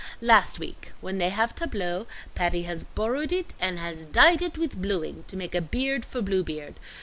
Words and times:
Last 0.21 0.57
week 0.57 0.93
when 0.99 1.19
they 1.19 1.29
have 1.29 1.53
tableaux, 1.53 2.07
Patty 2.33 2.63
has 2.63 2.83
borrowed 2.83 3.31
it 3.31 3.53
and 3.59 3.77
has 3.77 4.03
dyed 4.05 4.41
it 4.41 4.57
with 4.57 4.81
blueing 4.81 5.25
to 5.27 5.37
make 5.37 5.53
a 5.53 5.61
beard 5.61 6.05
for 6.05 6.23
Bluebeard. 6.23 6.79